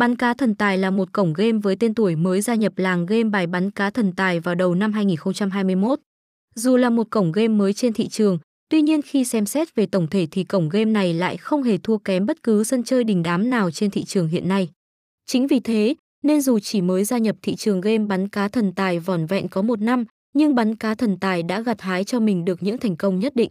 [0.00, 3.06] Bắn cá thần tài là một cổng game với tên tuổi mới gia nhập làng
[3.06, 6.00] game bài bắn cá thần tài vào đầu năm 2021.
[6.54, 8.38] Dù là một cổng game mới trên thị trường,
[8.68, 11.78] tuy nhiên khi xem xét về tổng thể thì cổng game này lại không hề
[11.78, 14.68] thua kém bất cứ sân chơi đình đám nào trên thị trường hiện nay.
[15.26, 18.72] Chính vì thế, nên dù chỉ mới gia nhập thị trường game bắn cá thần
[18.72, 20.04] tài vỏn vẹn có một năm,
[20.34, 23.36] nhưng bắn cá thần tài đã gặt hái cho mình được những thành công nhất
[23.36, 23.50] định.